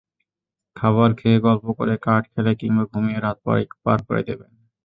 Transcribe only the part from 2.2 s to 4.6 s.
খেলে কিংবা ঘুমিয়ে রাত পার করে দেবেন।